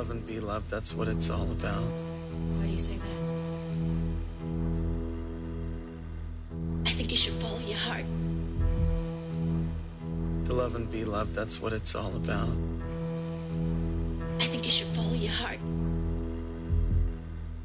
love 0.00 0.10
and 0.10 0.26
be 0.26 0.40
loved, 0.40 0.70
that's 0.70 0.94
what 0.94 1.08
it's 1.08 1.28
all 1.28 1.50
about. 1.50 1.82
Why 2.56 2.66
do 2.66 2.72
you 2.72 2.78
say 2.78 2.96
that? 2.96 3.18
I 6.90 6.94
think 6.94 7.10
you 7.10 7.18
should 7.18 7.38
follow 7.38 7.58
your 7.58 7.76
heart. 7.76 8.06
To 10.46 10.54
love 10.54 10.74
and 10.74 10.90
be 10.90 11.04
loved, 11.04 11.34
that's 11.34 11.60
what 11.60 11.74
it's 11.74 11.94
all 11.94 12.16
about. 12.16 12.48
I 14.38 14.48
think 14.48 14.64
you 14.64 14.70
should 14.70 14.88
follow 14.96 15.12
your 15.12 15.32
heart. 15.32 15.58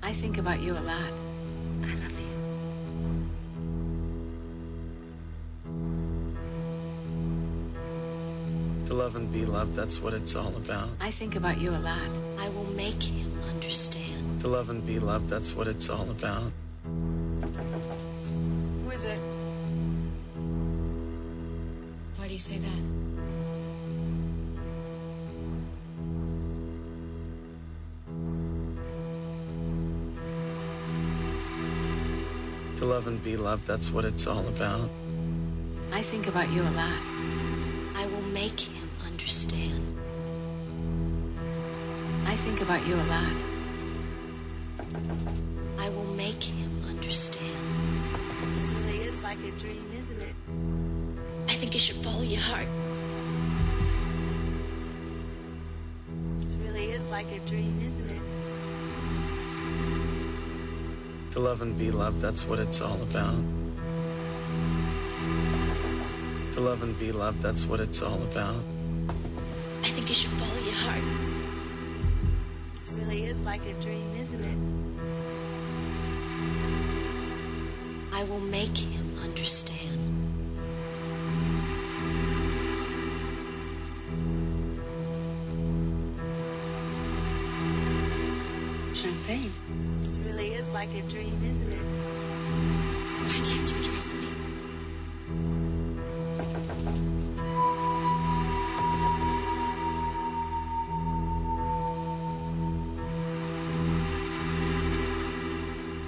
I 0.03 0.11
think 0.11 0.37
about 0.37 0.59
you 0.59 0.73
a 0.73 0.83
lot. 0.91 1.13
I 1.83 1.93
love 2.03 2.19
you. 2.19 2.35
To 8.87 8.93
love 8.93 9.15
and 9.15 9.31
be 9.31 9.45
loved, 9.45 9.73
that's 9.73 10.01
what 10.01 10.13
it's 10.13 10.35
all 10.35 10.53
about. 10.57 10.89
I 10.99 11.11
think 11.11 11.37
about 11.37 11.61
you 11.61 11.71
a 11.71 11.79
lot. 11.79 12.24
Love 14.55 14.69
and 14.69 14.85
be 14.85 14.99
loved, 14.99 15.27
that's 15.27 15.53
what 15.53 15.67
it's 15.67 15.89
all 15.89 16.09
about. 16.09 16.49
Who 16.85 18.89
is 18.89 19.03
it? 19.03 19.19
Why 22.15 22.29
do 22.29 22.33
you 22.33 22.39
say 22.39 22.59
that? 22.59 22.69
To 32.77 32.85
love 32.85 33.07
and 33.07 33.21
be 33.21 33.35
loved, 33.35 33.67
that's 33.67 33.91
what 33.91 34.05
it's 34.05 34.25
all 34.25 34.47
about. 34.47 34.89
I 35.91 36.01
think 36.01 36.27
about 36.27 36.49
you 36.53 36.61
a 36.61 36.73
lot. 36.79 37.03
I 37.97 38.05
will 38.05 38.23
make 38.31 38.61
him 38.61 38.89
understand. 39.05 39.97
I 42.25 42.37
think 42.37 42.61
about 42.61 42.87
you 42.87 42.95
a 42.95 43.07
lot. 43.11 43.54
I 45.77 45.89
will 45.89 46.05
make 46.15 46.43
him 46.43 46.83
understand. 46.87 47.41
This 48.55 48.67
really 48.69 49.03
is 49.03 49.19
like 49.21 49.39
a 49.39 49.51
dream, 49.51 49.91
isn't 49.97 50.21
it? 50.21 50.35
I 51.47 51.57
think 51.57 51.73
you 51.73 51.79
should 51.79 52.03
follow 52.03 52.21
your 52.21 52.41
heart. 52.41 52.67
This 56.39 56.55
really 56.55 56.91
is 56.91 57.07
like 57.09 57.31
a 57.31 57.39
dream, 57.39 57.79
isn't 57.85 58.09
it? 58.09 58.21
To 61.33 61.39
love 61.39 61.61
and 61.61 61.77
be 61.77 61.91
loved, 61.91 62.21
that's 62.21 62.45
what 62.45 62.59
it's 62.59 62.81
all 62.81 63.01
about. 63.01 63.35
To 66.53 66.61
love 66.61 66.81
and 66.81 66.97
be 66.97 67.11
loved, 67.11 67.41
that's 67.41 67.65
what 67.65 67.79
it's 67.81 68.01
all 68.01 68.23
about. 68.23 68.63
I 69.83 69.91
think 69.91 70.07
you 70.09 70.15
should 70.15 70.31
follow 70.39 70.57
your 70.57 70.73
heart. 70.73 71.03
This 72.73 72.89
really 72.91 73.25
is 73.25 73.41
like 73.43 73.65
a 73.65 73.73
dream, 73.81 74.15
isn't 74.15 74.43
it? 74.43 74.74
I 78.15 78.23
will 78.23 78.39
make 78.39 78.77
him 78.77 79.19
understand. 79.21 79.99
Champagne. 88.95 89.51
This 90.01 90.17
really 90.19 90.53
is 90.53 90.71
like 90.71 90.87
a 90.95 91.01
dream, 91.09 91.37
isn't 91.43 91.73
it? 91.73 91.85
Why 93.27 93.37
can't 93.43 93.69
you 93.69 93.83
trust 93.83 94.15
me? 94.15 94.29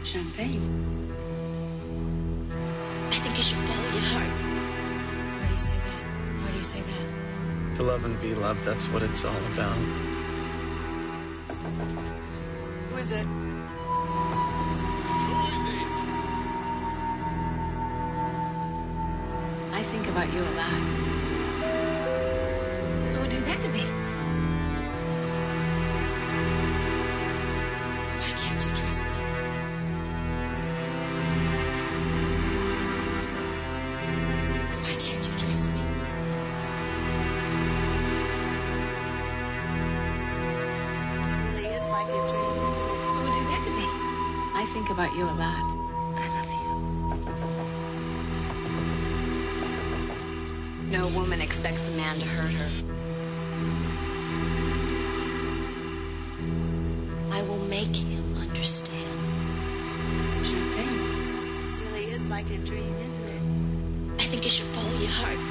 Champagne. 0.04 0.97
I 3.38 3.40
you 3.40 3.46
should 3.46 3.58
follow 3.68 3.90
your 3.90 4.02
heart. 4.02 4.34
Why 5.38 5.48
do 5.48 5.54
you 5.54 5.60
say 5.60 5.76
that? 5.76 6.42
Why 6.42 6.52
do 6.52 6.58
you 6.58 6.64
say 6.64 6.82
that? 6.82 7.76
To 7.76 7.84
love 7.84 8.04
and 8.04 8.20
be 8.20 8.34
loved, 8.34 8.64
that's 8.64 8.88
what 8.90 9.04
it's 9.04 9.24
all 9.24 9.38
about. 9.54 9.78
Who 12.90 12.98
is 12.98 13.12
it? 13.12 13.28
I 19.72 19.84
think 19.84 20.08
about 20.08 20.34
you 20.34 20.42
a 20.42 20.54
lot. 20.58 21.07
About 44.98 45.16
you 45.16 45.26
a 45.26 45.38
lot. 45.38 45.64
I 46.16 46.28
love 46.34 46.50
you. 46.50 46.74
No 50.90 51.08
woman 51.10 51.40
expects 51.40 51.88
a 51.88 51.92
man 51.92 52.16
to 52.18 52.26
hurt 52.26 52.52
her. 52.52 52.70
I 57.32 57.44
will 57.44 57.60
make 57.60 57.96
him 57.96 58.38
understand. 58.42 59.20
Champagne. 60.44 61.62
This 61.62 61.76
really 61.76 62.06
is 62.06 62.26
like 62.26 62.50
a 62.50 62.58
dream, 62.58 62.96
isn't 62.96 63.28
it? 63.28 64.24
I 64.24 64.28
think 64.32 64.46
you 64.46 64.50
should 64.50 64.74
follow 64.74 64.98
your 64.98 65.12
heart. 65.12 65.47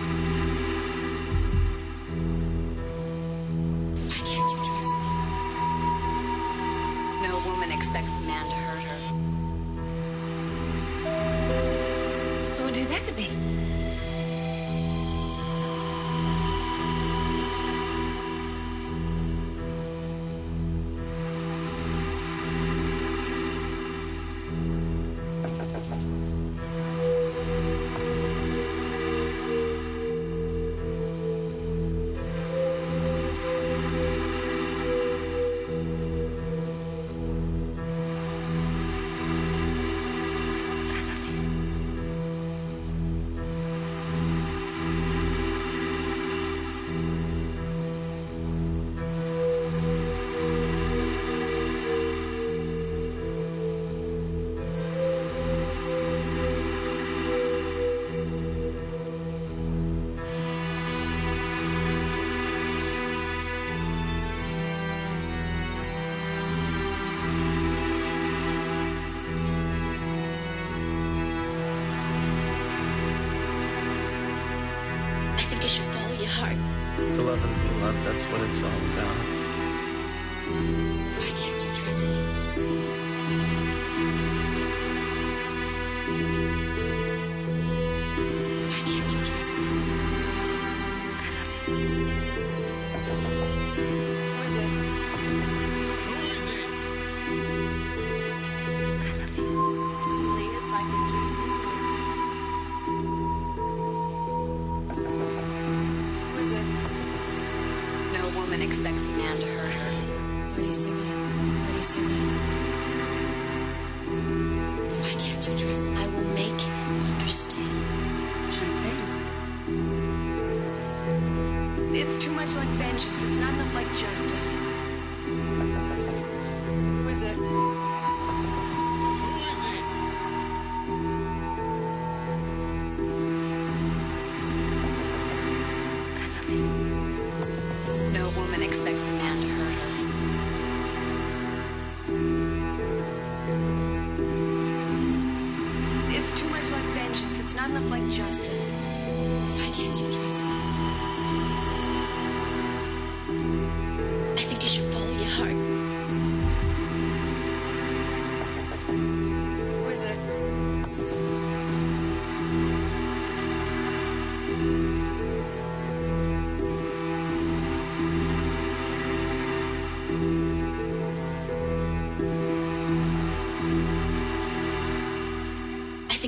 Much 122.46 122.56
like 122.56 122.68
vengeance. 122.76 123.24
It's 123.24 123.38
not 123.38 123.54
enough 123.54 123.74
like 123.74 123.88
justice. 123.92 124.65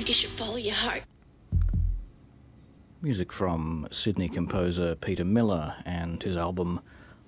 You 0.09 0.15
should 0.15 0.31
follow 0.31 0.55
your 0.55 0.73
heart. 0.73 1.03
Music 2.99 3.31
from 3.31 3.87
Sydney 3.91 4.27
composer 4.27 4.95
Peter 4.95 5.23
Miller 5.23 5.75
and 5.85 6.23
his 6.23 6.35
album 6.35 6.79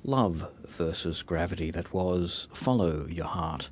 Love 0.03 0.47
versus 0.65 1.21
Gravity, 1.21 1.69
that 1.69 1.93
was 1.93 2.47
Follow 2.51 3.05
Your 3.05 3.27
Heart. 3.27 3.69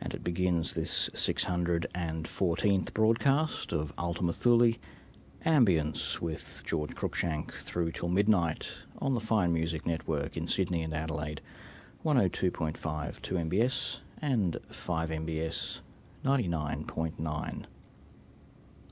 And 0.00 0.14
it 0.14 0.24
begins 0.24 0.72
this 0.72 1.10
614th 1.12 2.94
broadcast 2.94 3.74
of 3.74 3.92
Ultima 3.98 4.32
Thule, 4.32 4.72
Ambience 5.44 6.18
with 6.20 6.62
George 6.64 6.94
Cruikshank 6.94 7.52
through 7.52 7.92
till 7.92 8.08
midnight 8.08 8.70
on 9.00 9.12
the 9.12 9.20
Fine 9.20 9.52
Music 9.52 9.84
Network 9.84 10.38
in 10.38 10.46
Sydney 10.46 10.82
and 10.82 10.94
Adelaide, 10.94 11.42
102.5 12.06 12.72
2MBS 13.20 13.98
and 14.22 14.56
5MBS 14.70 15.82
99.9. 16.24 17.66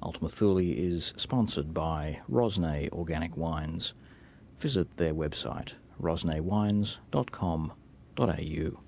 Ultima 0.02 0.28
Thule 0.28 0.58
is 0.58 1.12
sponsored 1.16 1.74
by 1.74 2.20
Rosnay 2.30 2.88
Organic 2.92 3.36
Wines. 3.36 3.94
Visit 4.58 4.96
their 4.96 5.12
website, 5.12 5.72
rosnaywines.com.au. 6.00 8.87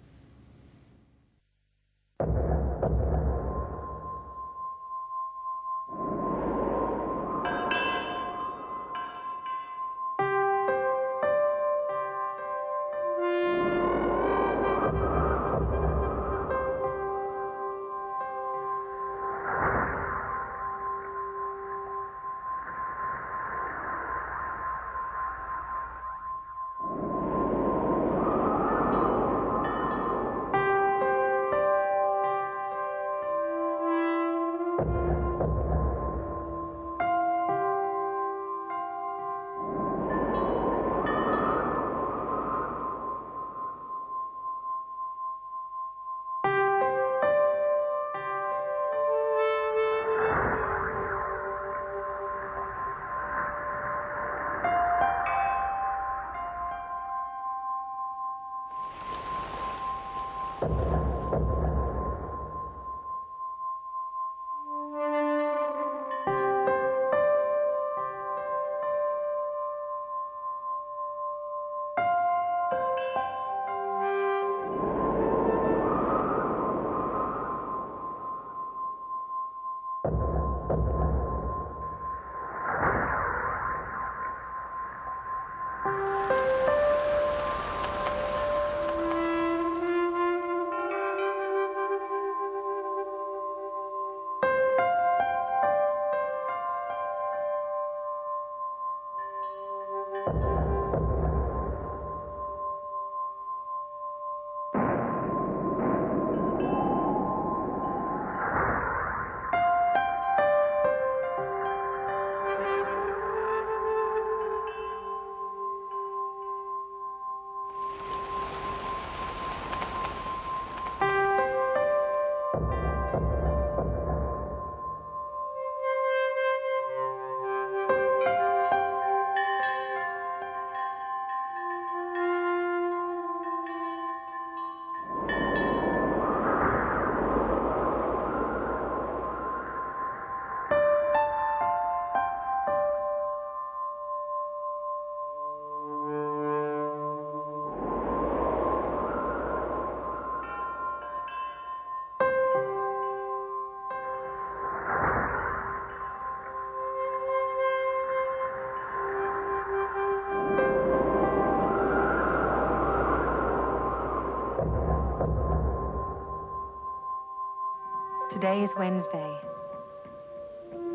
Today 168.41 168.63
is 168.63 168.75
Wednesday. 168.75 169.37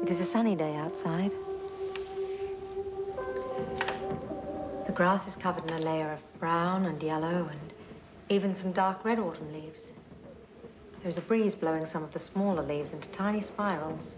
It 0.01 0.09
is 0.09 0.19
a 0.19 0.25
sunny 0.25 0.55
day 0.55 0.75
outside. 0.77 1.31
The 4.87 4.91
grass 4.91 5.27
is 5.27 5.35
covered 5.35 5.69
in 5.69 5.77
a 5.77 5.79
layer 5.79 6.11
of 6.11 6.39
brown 6.39 6.85
and 6.85 7.03
yellow 7.03 7.47
and 7.51 7.73
even 8.29 8.55
some 8.55 8.71
dark 8.71 9.05
red 9.05 9.19
autumn 9.19 9.53
leaves. 9.53 9.91
There 11.01 11.09
is 11.09 11.19
a 11.19 11.21
breeze 11.21 11.53
blowing 11.53 11.85
some 11.85 12.01
of 12.03 12.11
the 12.11 12.17
smaller 12.17 12.63
leaves 12.63 12.93
into 12.93 13.09
tiny 13.09 13.41
spirals. 13.41 14.15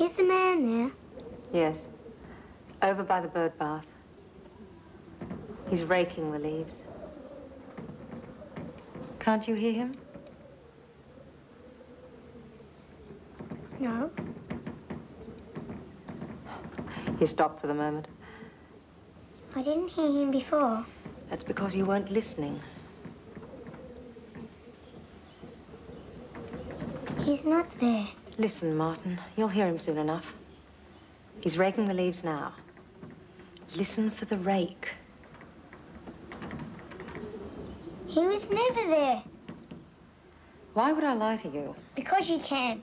Is 0.00 0.14
the 0.14 0.24
man 0.24 0.66
there? 0.66 0.90
Yes, 1.52 1.86
over 2.82 3.04
by 3.04 3.20
the 3.20 3.28
bird 3.28 3.56
bath. 3.56 3.86
He's 5.70 5.84
raking 5.84 6.32
the 6.32 6.40
leaves. 6.40 6.82
Can't 9.20 9.46
you 9.46 9.54
hear 9.54 9.72
him? 9.72 9.96
No. 13.84 14.10
He 17.24 17.28
stopped 17.28 17.58
for 17.58 17.68
the 17.68 17.72
moment. 17.72 18.06
I 19.56 19.62
didn't 19.62 19.88
hear 19.88 20.12
him 20.12 20.30
before. 20.30 20.84
That's 21.30 21.42
because 21.42 21.74
you 21.74 21.86
weren't 21.86 22.10
listening. 22.10 22.60
He's 27.20 27.42
not 27.42 27.66
there. 27.80 28.06
Listen, 28.36 28.76
Martin. 28.76 29.18
You'll 29.38 29.48
hear 29.48 29.66
him 29.66 29.78
soon 29.78 29.96
enough. 29.96 30.34
He's 31.40 31.56
raking 31.56 31.88
the 31.88 31.94
leaves 31.94 32.24
now. 32.24 32.52
Listen 33.74 34.10
for 34.10 34.26
the 34.26 34.36
rake. 34.36 34.90
He 38.06 38.20
was 38.20 38.46
never 38.50 38.90
there. 38.90 39.22
Why 40.74 40.92
would 40.92 41.04
I 41.04 41.14
lie 41.14 41.36
to 41.36 41.48
you? 41.48 41.74
Because 41.94 42.28
you 42.28 42.38
can. 42.40 42.82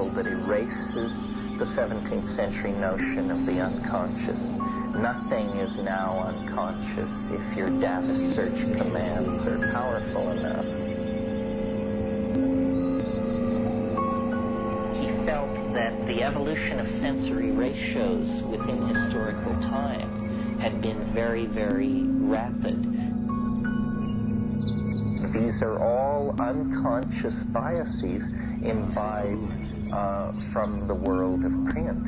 retrieval 0.00 0.10
that 0.10 0.26
erases 0.26 1.20
the 1.58 1.64
17th 1.64 2.28
century 2.34 2.72
notion 2.72 3.30
of 3.30 3.44
the 3.46 3.60
unconscious. 3.60 4.40
Nothing 4.94 5.46
is 5.60 5.76
now 5.78 6.20
unconscious 6.20 7.30
if 7.30 7.56
your 7.56 7.68
data 7.68 8.14
search 8.34 8.54
commands 8.78 9.46
are 9.46 9.72
powerful 9.72 10.30
enough. 10.30 10.64
He 14.96 15.26
felt 15.26 15.74
that 15.74 16.06
the 16.06 16.22
evolution 16.22 16.80
of 16.80 16.88
sensory 17.02 17.50
ratios 17.50 18.42
within 18.42 18.88
historical 18.88 19.54
time 19.60 20.58
had 20.58 20.80
been 20.80 21.12
very, 21.12 21.46
very 21.46 22.02
rapid. 22.04 22.86
These 25.32 25.62
are 25.62 25.78
all 25.78 26.34
unconscious 26.40 27.34
biases 27.52 28.22
imbibed 28.62 29.70
uh, 29.92 30.32
from 30.52 30.86
the 30.86 30.94
world 30.94 31.44
of 31.44 31.52
print. 31.70 31.98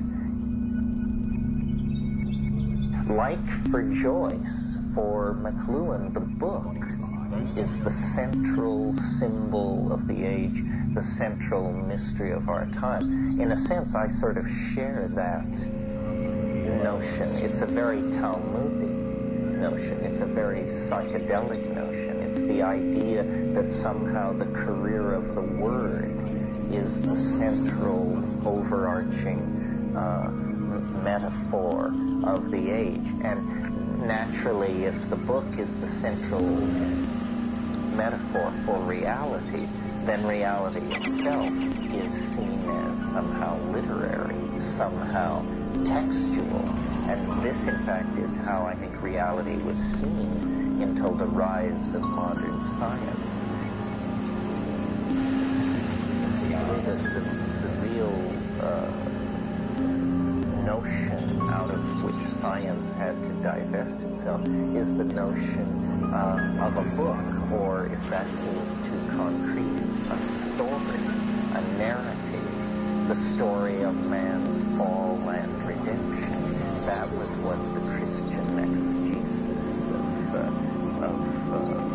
Like 3.11 3.70
for 3.70 3.83
Joyce, 3.83 4.76
for 4.95 5.35
McLuhan, 5.43 6.14
the 6.14 6.20
book 6.20 6.66
is 7.57 7.70
the 7.85 7.93
central 8.14 8.95
symbol 9.18 9.93
of 9.93 10.07
the 10.07 10.24
age, 10.24 10.62
the 10.95 11.05
central 11.18 11.72
mystery 11.72 12.33
of 12.33 12.49
our 12.49 12.66
time. 12.66 13.41
In 13.41 13.53
a 13.53 13.66
sense, 13.66 13.95
I 13.95 14.09
sort 14.20 14.39
of 14.39 14.47
share 14.74 15.09
that 15.14 15.49
notion. 16.83 17.37
It's 17.39 17.61
a 17.62 17.66
very 17.66 18.01
Talmudic 18.12 18.91
notion. 19.59 20.05
It's 20.05 20.20
a 20.20 20.26
very 20.26 20.62
psychedelic 20.89 21.74
notion. 21.74 22.20
It's 22.22 22.41
the 22.41 22.62
idea 22.62 23.24
that 23.55 23.70
somehow 23.83 24.33
the 24.33 24.47
career 24.47 25.14
of 25.14 25.35
the 25.35 25.43
word 25.43 26.22
is 26.73 27.01
the 27.03 27.14
central 27.39 28.16
overarching 28.47 29.95
uh, 29.97 30.31
metaphor 31.03 31.93
of 32.25 32.51
the 32.51 32.70
age. 32.70 33.07
And 33.23 34.07
naturally, 34.07 34.85
if 34.85 35.11
the 35.11 35.16
book 35.16 35.47
is 35.59 35.68
the 35.81 35.89
central 36.01 36.49
metaphor 37.95 38.53
for 38.64 38.79
reality, 38.81 39.68
then 40.07 40.27
reality 40.27 40.81
itself 40.97 41.47
is 41.93 42.12
seen 42.35 42.64
as 42.68 42.97
somehow 43.12 43.59
literary, 43.70 44.61
somehow 44.77 45.43
textual. 45.85 46.64
And 47.09 47.43
this, 47.45 47.57
in 47.68 47.85
fact, 47.85 48.16
is 48.18 48.35
how 48.45 48.64
I 48.64 48.75
think 48.75 49.01
reality 49.03 49.57
was 49.57 49.77
seen 50.01 50.81
until 50.81 51.12
the 51.14 51.27
rise 51.27 51.95
of 51.95 52.01
modern 52.03 52.61
science. 52.79 53.41
Notion 60.83 61.41
out 61.51 61.70
of 61.70 62.05
which 62.05 62.33
science 62.41 62.93
had 62.95 63.20
to 63.22 63.28
divest 63.43 64.03
itself 64.03 64.41
is 64.74 64.89
the 64.97 65.05
notion 65.05 66.12
uh, 66.12 66.66
of 66.66 66.76
a 66.76 66.97
book, 66.97 67.53
or 67.53 67.87
if 67.87 68.11
that 68.11 68.26
seems 68.26 68.87
too 68.87 69.16
concrete, 69.16 69.83
a 70.11 70.18
story, 70.55 71.03
a 71.55 71.61
narrative, 71.78 73.09
the 73.09 73.16
story 73.35 73.83
of 73.83 73.95
man's 74.07 74.76
fall 74.76 75.18
and 75.28 75.66
redemption. 75.66 76.59
That 76.87 77.09
was 77.12 77.28
what 77.43 77.59
the 77.74 77.80
Christian 77.80 78.59
exegesis 78.59 79.66
of, 79.93 80.35
uh, 80.35 81.07
of 81.07 81.16
uh, 81.53 81.93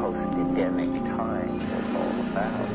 post-Edenic 0.00 0.94
time 1.16 1.52
was 1.58 1.88
all 1.96 2.20
about. 2.30 2.68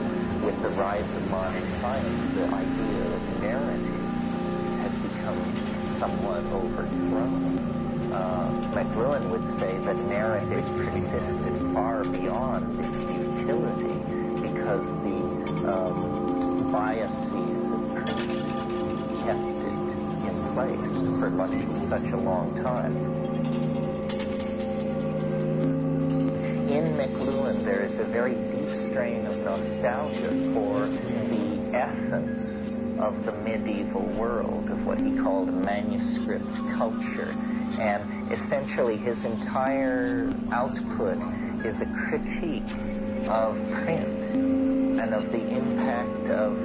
With 0.43 0.61
the 0.61 0.69
rise 0.69 1.09
of 1.09 1.31
modern 1.31 1.69
science, 1.79 2.35
the 2.35 2.43
idea 2.43 3.15
of 3.15 3.41
narrative 3.41 4.03
has 4.83 4.91
become 4.97 5.39
somewhat 6.03 6.43
overthrown. 6.51 8.11
Uh, 8.11 8.49
McLuhan 8.75 9.29
would 9.29 9.57
say 9.57 9.77
that 9.85 9.97
narrative 10.09 10.65
persisted 10.75 11.73
far 11.73 12.03
beyond 12.03 12.77
its 12.83 12.99
utility 13.07 13.95
because 14.41 14.83
the 15.07 15.19
um, 15.71 16.69
biases 16.73 17.71
of 17.71 17.95
kept 19.23 19.61
it 19.63 19.79
in 20.27 20.35
place 20.51 21.19
for 21.19 21.29
much, 21.29 21.55
such 21.87 22.11
a 22.11 22.17
long 22.17 22.53
time. 22.61 22.97
In 26.67 26.83
McLuhan, 26.99 27.63
there 27.63 27.83
is 27.85 27.97
a 27.99 28.03
very 28.03 28.35
deep 28.51 28.91
strain 28.91 29.25
of 29.25 29.37
nostalgia 29.37 30.31
for 30.53 30.85
the 30.85 31.71
essence 31.73 32.59
of 32.99 33.25
the 33.25 33.31
medieval 33.31 34.03
world, 34.19 34.62
what 34.83 34.99
he 34.99 35.17
called 35.17 35.53
manuscript 35.53 36.55
culture. 36.77 37.35
And 37.79 38.31
essentially 38.31 38.97
his 38.97 39.23
entire 39.25 40.31
output 40.51 41.17
is 41.65 41.81
a 41.81 41.85
critique 42.07 42.63
of 43.27 43.55
print 43.83 44.35
and 44.99 45.13
of 45.13 45.31
the 45.31 45.41
impact 45.41 46.29
of 46.29 46.55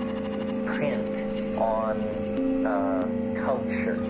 print 0.67 1.59
on 1.59 2.67
uh, 2.67 3.45
culture. 3.45 4.03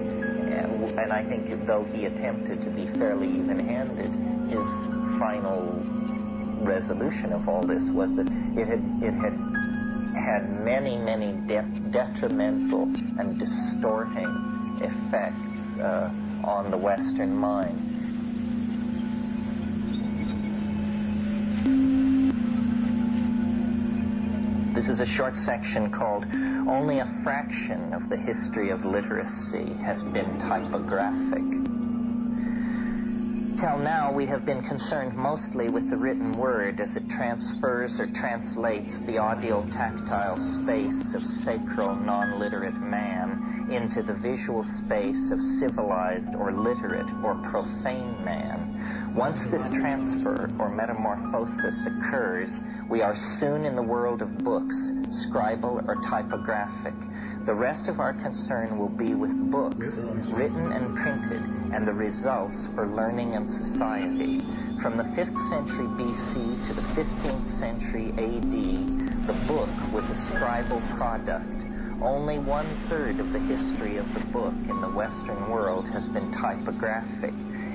And, 0.98 1.12
I 1.12 1.24
think 1.24 1.66
though 1.66 1.84
he 1.84 2.06
attempted 2.06 2.60
to 2.62 2.70
be 2.70 2.86
fairly 2.98 3.28
even-handed, 3.28 4.10
his 4.50 4.66
final 5.18 5.62
resolution 6.60 7.32
of 7.32 7.48
all 7.48 7.62
this 7.62 7.88
was 7.90 8.14
that 8.16 8.26
it 8.56 8.66
had, 8.66 8.82
it 9.02 9.14
had 9.14 9.47
had 10.12 10.50
many, 10.64 10.96
many 10.96 11.32
de- 11.46 11.62
detrimental 11.90 12.84
and 13.18 13.38
distorting 13.38 14.28
effects 14.80 15.80
uh, 15.80 16.10
on 16.44 16.70
the 16.70 16.76
Western 16.76 17.36
mind. 17.36 17.84
This 24.74 24.88
is 24.88 25.00
a 25.00 25.06
short 25.06 25.36
section 25.36 25.90
called 25.90 26.24
Only 26.68 27.00
a 27.00 27.20
Fraction 27.24 27.92
of 27.92 28.08
the 28.08 28.16
History 28.16 28.70
of 28.70 28.84
Literacy 28.84 29.74
Has 29.82 30.04
Been 30.04 30.38
Typographic. 30.38 31.67
Till 33.60 33.78
now, 33.78 34.12
we 34.12 34.24
have 34.26 34.46
been 34.46 34.62
concerned 34.62 35.16
mostly 35.16 35.68
with 35.68 35.90
the 35.90 35.96
written 35.96 36.30
word 36.30 36.78
as 36.78 36.94
it 36.94 37.02
transfers 37.10 37.98
or 37.98 38.06
translates 38.06 39.00
the 39.00 39.18
audio-tactile 39.18 40.38
space 40.62 41.12
of 41.12 41.26
sacral, 41.42 41.96
non-literate 41.96 42.80
man 42.80 43.66
into 43.68 44.04
the 44.04 44.14
visual 44.14 44.62
space 44.62 45.32
of 45.32 45.40
civilized 45.58 46.36
or 46.36 46.52
literate 46.52 47.10
or 47.24 47.34
profane 47.50 48.24
man. 48.24 49.12
Once 49.16 49.44
this 49.46 49.68
transfer 49.70 50.48
or 50.60 50.70
metamorphosis 50.70 51.84
occurs, 51.86 52.48
we 52.88 53.02
are 53.02 53.16
soon 53.40 53.64
in 53.64 53.74
the 53.74 53.82
world 53.82 54.22
of 54.22 54.38
books, 54.38 54.92
scribal 55.26 55.84
or 55.88 55.96
typographic. 56.08 56.94
The 57.48 57.54
rest 57.54 57.88
of 57.88 57.98
our 57.98 58.12
concern 58.12 58.76
will 58.76 58.90
be 58.90 59.14
with 59.14 59.50
books, 59.50 60.04
written 60.28 60.70
and 60.70 60.94
printed, 60.98 61.42
and 61.72 61.88
the 61.88 61.94
results 61.94 62.68
for 62.74 62.86
learning 62.86 63.36
and 63.36 63.48
society. 63.48 64.40
From 64.82 64.98
the 64.98 65.04
5th 65.16 65.48
century 65.48 65.86
BC 65.96 66.66
to 66.66 66.74
the 66.74 66.82
15th 66.92 67.48
century 67.58 68.10
AD, 68.18 69.26
the 69.26 69.32
book 69.46 69.70
was 69.94 70.04
a 70.10 70.14
scribal 70.28 70.78
product. 70.98 71.64
Only 72.02 72.38
one 72.38 72.66
third 72.90 73.18
of 73.18 73.32
the 73.32 73.40
history 73.40 73.96
of 73.96 74.12
the 74.12 74.26
book 74.26 74.52
in 74.68 74.82
the 74.82 74.90
Western 74.90 75.50
world 75.50 75.88
has 75.88 76.06
been 76.06 76.30
typographic. 76.30 77.32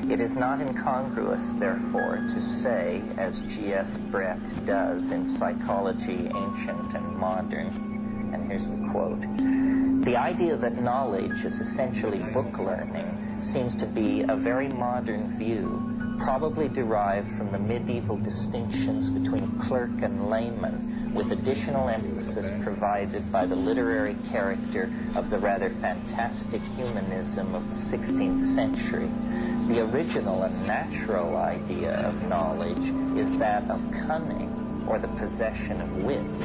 It 0.08 0.22
is 0.22 0.36
not 0.36 0.62
incongruous, 0.62 1.52
therefore, 1.58 2.18
to 2.18 2.42
say, 2.62 3.02
as 3.18 3.40
G.S. 3.40 3.98
Brett 4.12 4.38
does 4.68 5.10
in 5.10 5.28
Psychology 5.28 6.30
Ancient 6.30 6.94
and 6.94 7.18
Modern, 7.18 8.30
and 8.34 8.52
here's 8.52 8.68
the 8.68 8.90
quote, 8.92 9.63
the 10.04 10.18
idea 10.18 10.58
that 10.58 10.82
knowledge 10.82 11.46
is 11.46 11.54
essentially 11.62 12.20
book 12.34 12.60
learning 12.60 13.42
seems 13.54 13.74
to 13.78 13.86
be 13.86 14.22
a 14.28 14.36
very 14.36 14.68
modern 14.70 15.38
view, 15.38 16.18
probably 16.20 16.68
derived 16.68 17.28
from 17.38 17.54
the 17.54 17.58
medieval 17.58 18.18
distinctions 18.18 19.10
between 19.10 19.60
clerk 19.62 19.92
and 20.02 20.30
layman, 20.30 21.14
with 21.14 21.32
additional 21.32 21.88
emphasis 21.88 22.50
provided 22.64 23.32
by 23.32 23.46
the 23.46 23.56
literary 23.56 24.16
character 24.30 24.92
of 25.16 25.30
the 25.30 25.38
rather 25.38 25.70
fantastic 25.80 26.62
humanism 26.76 27.56
of 27.56 27.68
the 27.70 27.98
16th 27.98 28.56
century. 28.56 29.08
The 29.74 29.84
original 29.90 30.44
and 30.44 30.68
natural 30.68 31.38
idea 31.38 31.94
of 31.94 32.22
knowledge 32.24 33.18
is 33.18 33.38
that 33.38 33.64
of 33.70 33.80
cunning, 34.06 34.53
or 34.88 35.00
the 35.00 35.08
possession 35.20 35.82
of 35.82 36.04
wits. 36.04 36.44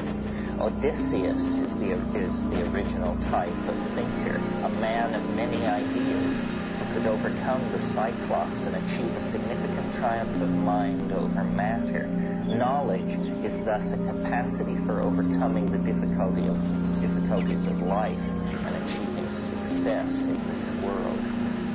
Odysseus 0.61 1.41
is 1.59 1.75
the, 1.79 1.93
is 2.19 2.45
the 2.51 2.71
original 2.73 3.17
type 3.31 3.49
of 3.69 3.77
thinker, 3.95 4.37
a 4.65 4.69
man 4.81 5.15
of 5.15 5.35
many 5.35 5.65
ideas 5.67 6.45
who 6.79 6.95
could 6.95 7.07
overcome 7.07 7.61
the 7.73 7.81
Cyclops 7.95 8.61
and 8.63 8.77
achieve 8.77 9.15
a 9.17 9.31
significant 9.31 9.95
triumph 9.97 10.43
of 10.43 10.51
mind 10.51 11.13
over 11.13 11.45
matter. 11.45 12.07
Knowledge 12.47 13.15
is 13.45 13.65
thus 13.65 13.93
a 13.93 13.99
capacity 13.99 14.77
for 14.87 15.03
overcoming 15.03 15.67
the 15.67 15.79
difficulty 15.79 16.47
of, 16.49 16.57
difficulties 17.01 17.67
of 17.67 17.83
life 17.83 18.19
and 18.19 18.77
achieving 18.85 19.29
success 19.51 20.11
in 20.11 20.39
this 20.49 20.71
world. 20.83 21.19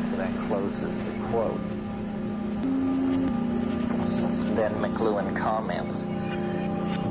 So 0.09 0.17
that 0.17 0.33
closes 0.47 0.97
the 0.97 1.27
quote. 1.29 1.61
Then 4.55 4.73
McLuhan 4.75 5.35
comments, 5.37 5.92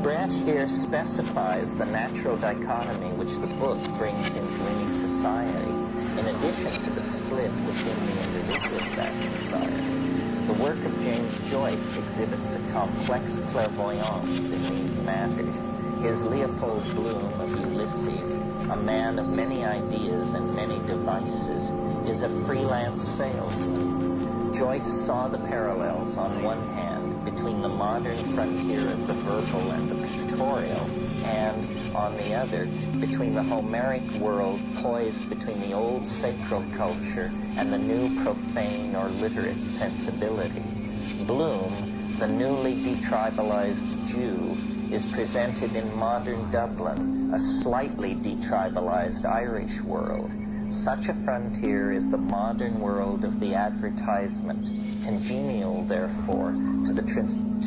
Brett 0.03 0.32
here 0.32 0.68
specifies 0.68 1.68
the 1.78 1.86
natural 1.86 2.36
dichotomy 2.36 3.12
which 3.12 3.30
the 3.40 3.46
book 3.55 3.78
brings 3.98 4.26
into 4.30 4.59
any 4.64 4.98
society, 4.98 5.70
in 6.18 6.26
addition 6.26 6.72
to 6.82 6.90
the 6.90 7.07
split 7.18 7.53
within 7.62 8.07
the 8.07 8.22
individual 8.24 8.78
of 8.78 8.96
that 8.96 9.14
society. 9.38 10.46
The 10.48 10.55
work 10.55 10.84
of 10.84 10.92
James 11.03 11.38
Joyce 11.50 11.96
exhibits 11.96 12.50
a 12.50 12.72
complex 12.72 13.30
clairvoyance 13.53 14.38
in 14.38 14.62
these 14.74 14.98
matters. 15.07 15.55
His 16.03 16.20
Leopold 16.26 16.82
Bloom 16.96 17.40
of 17.40 17.50
Ulysses, 17.50 18.32
a 18.72 18.76
man 18.76 19.20
of 19.20 19.28
many 19.28 19.64
ideas 19.64 20.34
and 20.34 20.53
many 20.57 20.80
devices, 20.80 21.70
is 22.11 22.24
a 22.24 22.44
freelance 22.44 23.07
salesman. 23.16 24.53
Joyce 24.59 25.07
saw 25.07 25.28
the 25.28 25.38
parallels 25.38 26.16
on 26.16 26.42
one 26.42 26.66
hand 26.74 27.01
between 27.25 27.62
the 27.62 27.68
modern 27.68 28.18
frontier 28.35 28.89
of 28.89 29.07
the 29.07 29.14
verbal 29.14 29.70
and 29.70 29.91
the 29.91 30.07
pictorial, 30.07 30.87
and, 31.25 31.97
on 31.97 32.16
the 32.16 32.35
other, 32.35 32.66
between 32.99 33.35
the 33.35 33.43
Homeric 33.43 34.03
world 34.14 34.61
poised 34.77 35.29
between 35.29 35.61
the 35.61 35.73
old 35.73 36.07
sacral 36.07 36.64
culture 36.77 37.31
and 37.57 37.73
the 37.73 37.79
new 37.79 38.23
profane 38.25 38.97
or 38.97 39.09
literate 39.09 39.57
sensibility. 39.79 40.64
Bloom, 41.27 42.16
the 42.18 42.27
newly 42.29 42.75
detribalized 42.75 44.09
Jew, 44.09 44.57
is 44.95 45.07
presented 45.12 45.75
in 45.75 45.97
modern 45.97 46.51
Dublin, 46.51 47.33
a 47.33 47.62
slightly 47.62 48.14
detribalized 48.14 49.25
Irish 49.25 49.81
world. 49.83 50.31
Such 50.73 51.09
a 51.09 51.14
frontier 51.25 51.93
is 51.93 52.09
the 52.11 52.16
modern 52.16 52.81
world 52.81 53.25
of 53.25 53.39
the 53.39 53.55
advertisement, 53.55 54.64
congenial, 55.05 55.85
therefore, 55.85 56.53
to 56.53 56.93
the, 56.95 57.03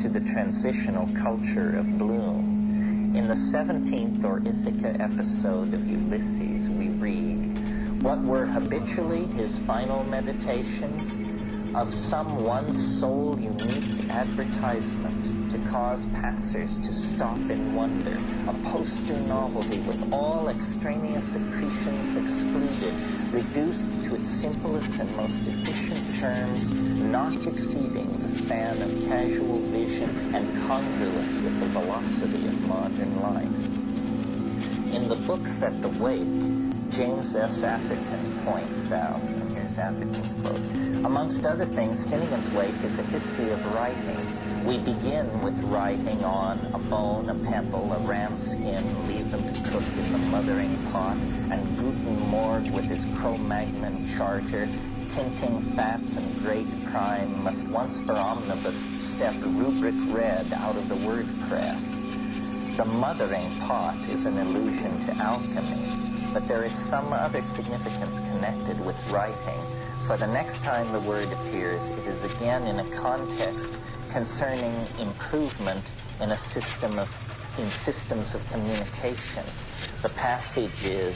to 0.02 0.10
the 0.10 0.20
transitional 0.32 1.08
culture 1.22 1.78
of 1.78 2.00
Bloom. 2.00 3.14
In 3.16 3.28
the 3.28 3.36
17th 3.36 4.24
or 4.26 4.40
Ithaca 4.40 5.00
episode 5.00 5.74
of 5.76 5.88
Ulysses, 5.88 6.68
we 6.72 6.90
read, 6.90 8.02
What 8.02 8.22
were 8.22 8.48
habitually 8.48 9.28
his 9.28 9.60
final 9.68 10.04
meditations? 10.04 11.76
Of 11.76 11.94
some 11.94 12.44
one 12.44 12.74
sole 13.00 13.38
unique 13.40 14.10
advertisement 14.10 15.45
to 15.56 15.70
cause 15.70 16.06
passers 16.08 16.76
to 16.84 16.92
stop 17.16 17.38
in 17.50 17.76
wonder, 17.76 18.20
a 18.50 18.54
poster 18.72 19.18
novelty 19.22 19.80
with 19.82 20.12
all 20.12 20.50
extraneous 20.50 21.26
accretions 21.34 22.16
excluded, 22.18 22.94
reduced 23.32 23.88
to 24.04 24.16
its 24.16 24.42
simplest 24.42 24.92
and 25.00 25.16
most 25.16 25.48
efficient 25.48 26.16
terms, 26.18 26.72
not 27.00 27.34
exceeding 27.48 28.12
the 28.20 28.38
span 28.40 28.82
of 28.82 28.92
casual 29.08 29.60
vision 29.72 30.36
and 30.36 30.68
congruous 30.68 31.42
with 31.42 31.58
the 31.62 31.68
velocity 31.68 32.48
of 32.48 32.68
modern 32.68 33.22
life. 33.22 34.94
In 34.94 35.08
the 35.08 35.16
Books 35.16 35.62
at 35.62 35.82
the 35.82 35.90
Wake, 36.04 36.92
James 36.92 37.34
S. 37.34 37.64
Atherton 37.64 38.44
points 38.44 38.92
out, 38.92 39.22
and 39.22 39.56
here's 39.56 39.78
Atherton's 39.78 40.34
quote, 40.42 41.06
amongst 41.06 41.46
other 41.46 41.66
things, 41.66 42.04
Finnegans 42.06 42.52
Wake 42.54 42.76
is 42.84 43.00
a 43.00 43.04
history 43.04 43.52
of 43.52 43.66
writing. 43.74 44.35
We 44.66 44.80
begin 44.80 45.44
with 45.44 45.62
writing 45.66 46.26
on 46.26 46.58
a 46.74 46.80
bone, 46.80 47.30
a 47.30 47.36
pebble, 47.36 47.94
a 47.94 48.00
ram 48.00 48.40
skin, 48.40 49.08
leave 49.08 49.30
them 49.30 49.44
to 49.54 49.70
cook 49.70 49.84
in 49.84 50.12
the 50.12 50.18
mothering 50.18 50.76
pot, 50.92 51.18
and 51.52 51.78
Guten 51.78 52.20
Morg 52.32 52.72
with 52.72 52.86
his 52.86 53.06
Cro-Magnon 53.20 54.18
charter, 54.18 54.68
tinting 55.14 55.62
fats 55.76 56.16
and 56.16 56.42
great 56.42 56.66
crime 56.88 57.44
must 57.44 57.64
once 57.68 58.04
for 58.06 58.14
omnibus 58.14 58.76
step 59.14 59.36
rubric 59.40 59.94
red 60.08 60.52
out 60.54 60.76
of 60.76 60.90
the 60.90 60.96
word 60.96 61.28
press. 61.48 61.80
The 62.76 62.86
mothering 62.86 63.60
pot 63.60 63.98
is 64.10 64.26
an 64.26 64.40
allusion 64.40 65.06
to 65.06 65.14
alchemy, 65.22 66.34
but 66.34 66.48
there 66.48 66.64
is 66.64 66.74
some 66.90 67.14
other 67.14 67.44
significance 67.56 68.18
connected 68.32 68.84
with 68.84 68.98
writing, 69.10 69.62
for 70.08 70.18
the 70.18 70.28
next 70.28 70.64
time 70.64 70.92
the 70.92 71.00
word 71.02 71.32
appears, 71.32 71.88
it 72.00 72.08
is 72.08 72.36
again 72.36 72.64
in 72.64 72.80
a 72.80 72.98
context 73.00 73.72
concerning 74.12 74.74
improvement 75.00 75.84
in 76.22 76.32
a 76.32 76.38
system 76.38 77.00
of 77.00 77.10
in 77.58 77.70
systems 77.70 78.36
of 78.36 78.46
communication. 78.48 79.44
The 80.02 80.10
passage 80.10 80.84
is 80.84 81.16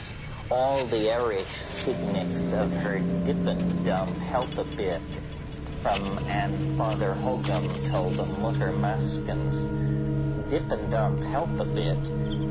all 0.50 0.84
the 0.86 1.12
Irish 1.12 1.46
signics 1.84 2.52
of 2.52 2.72
her 2.82 2.98
dippendum 2.98 4.16
help 4.18 4.56
a 4.56 4.64
bit 4.64 5.02
from 5.82 6.18
and 6.28 6.76
Father 6.76 7.14
Hogam 7.20 7.90
told 7.90 8.14
the 8.14 8.26
mutter 8.26 8.72
maskins. 8.72 10.50
Dip 10.50 10.70
and 10.70 10.90
dump 10.90 11.20
help 11.20 11.50
a 11.60 11.64
bit 11.64 11.98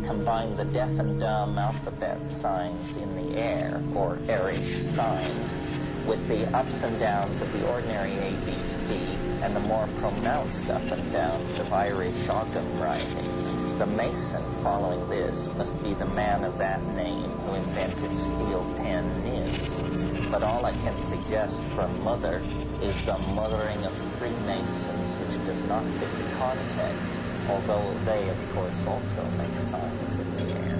combine 0.05 0.55
the 0.55 0.65
deaf 0.65 0.89
and 0.89 1.19
dumb 1.19 1.57
alphabet 1.57 2.19
signs 2.41 2.95
in 2.97 3.15
the 3.15 3.37
air, 3.37 3.81
or 3.93 4.17
Irish 4.29 4.95
signs, 4.95 6.07
with 6.07 6.25
the 6.27 6.45
ups 6.55 6.81
and 6.81 6.97
downs 6.99 7.39
of 7.41 7.51
the 7.53 7.67
ordinary 7.67 8.11
ABC 8.11 9.18
and 9.41 9.55
the 9.55 9.59
more 9.61 9.87
pronounced 9.99 10.69
up 10.69 10.81
and 10.91 11.11
downs 11.13 11.59
of 11.59 11.71
Irish 11.71 12.27
Ogham 12.27 12.79
writing. 12.79 13.77
The 13.77 13.85
Mason 13.85 14.43
following 14.61 15.07
this 15.09 15.47
must 15.55 15.81
be 15.81 15.93
the 15.93 16.05
man 16.05 16.43
of 16.43 16.57
that 16.57 16.85
name 16.95 17.29
who 17.29 17.53
invented 17.55 18.11
steel 18.17 18.65
pen 18.77 19.05
nibs. 19.23 20.29
But 20.29 20.43
all 20.43 20.65
I 20.65 20.73
can 20.73 20.93
suggest 21.09 21.61
for 21.75 21.87
mother 22.03 22.41
is 22.81 22.95
the 23.05 23.17
mothering 23.33 23.83
of 23.85 23.93
Freemasons, 24.17 25.15
which 25.21 25.45
does 25.45 25.63
not 25.63 25.85
fit 25.99 26.11
the 26.17 26.35
context, 26.37 27.07
although 27.47 27.97
they, 28.03 28.27
of 28.27 28.37
course, 28.53 28.85
also 28.85 29.23
make 29.37 29.55
signs 29.71 30.19
in 30.19 30.35
the 30.35 30.51
air. 30.59 30.79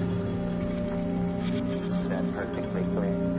Is 2.02 2.08
that 2.10 2.32
perfectly 2.34 2.82
clear? 2.94 3.29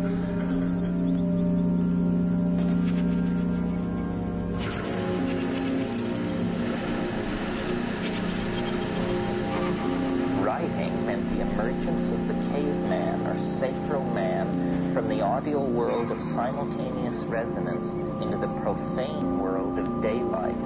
Of 11.72 12.28
the 12.28 12.34
caveman 12.52 13.26
or 13.26 13.40
sacral 13.58 14.04
man 14.04 14.94
from 14.94 15.08
the 15.08 15.22
audio 15.22 15.64
world 15.64 16.12
of 16.12 16.22
simultaneous 16.36 17.24
resonance 17.24 17.90
into 18.22 18.38
the 18.38 18.48
profane 18.60 19.40
world 19.40 19.80
of 19.80 20.02
daylight. 20.02 20.64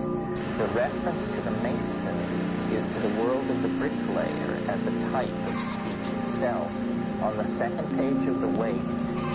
The 0.58 0.66
reference 0.74 1.22
to 1.36 1.42
the 1.42 1.52
Masons 1.62 2.74
is 2.74 2.96
to 2.96 3.08
the 3.08 3.22
world 3.22 3.48
of 3.52 3.62
the 3.62 3.68
bricklayer 3.78 4.58
as 4.68 4.82
a 4.88 5.12
type 5.12 5.30
of 5.30 5.54
speech 5.78 6.06
itself. 6.26 6.72
On 7.22 7.38
the 7.38 7.56
second 7.60 7.88
page 7.96 8.28
of 8.28 8.42
the 8.42 8.48
Wake, 8.48 8.82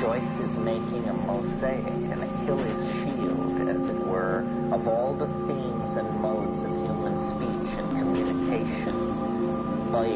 Joyce 0.00 0.40
is 0.40 0.56
making 0.56 1.08
a 1.08 1.12
mosaic, 1.12 1.86
an 1.86 2.22
Achilles 2.24 2.90
shield, 2.98 3.68
as 3.68 3.88
it 3.88 4.06
were, 4.06 4.44
of 4.72 4.88
all 4.88 5.14
the 5.14 5.28
themes 5.46 5.69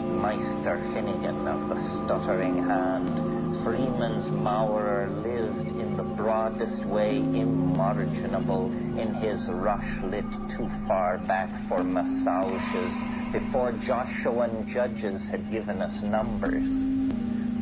Meister 0.03 0.81
Finnegan 0.93 1.47
of 1.47 1.69
the 1.69 2.05
stuttering 2.05 2.65
hand, 2.65 3.63
Freeman's 3.63 4.31
Maurer 4.31 5.09
lived 5.09 5.71
in 5.71 5.97
the 5.97 6.03
broadest 6.03 6.85
way 6.87 7.17
imaginable 7.17 8.73
in 8.99 9.15
his 9.15 9.49
rush-lit 9.49 10.25
too 10.57 10.69
far 10.89 11.19
back 11.19 11.49
for 11.69 11.85
massages 11.85 12.93
before 13.33 13.73
Joshuan 13.73 14.69
judges 14.73 15.23
had 15.31 15.51
given 15.51 15.81
us 15.81 16.03
numbers. 16.03 16.69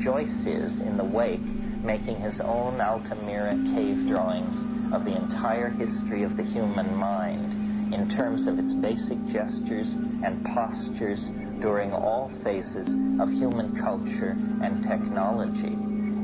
Joyce 0.03 0.47
is, 0.47 0.81
in 0.81 0.97
the 0.97 1.05
wake, 1.05 1.45
making 1.85 2.17
his 2.17 2.41
own 2.41 2.81
Altamira 2.81 3.53
cave 3.75 4.09
drawings 4.09 4.57
of 4.95 5.05
the 5.05 5.15
entire 5.15 5.69
history 5.69 6.23
of 6.23 6.37
the 6.37 6.43
human 6.43 6.95
mind 6.97 7.95
in 7.95 8.09
terms 8.09 8.47
of 8.47 8.59
its 8.59 8.73
basic 8.73 9.19
gestures 9.27 9.95
and 10.25 10.45
postures 10.47 11.29
during 11.63 11.93
all 11.93 12.29
phases 12.43 12.89
of 13.21 13.31
human 13.31 13.75
culture 13.81 14.37
and 14.63 14.83
technology. 14.83 15.79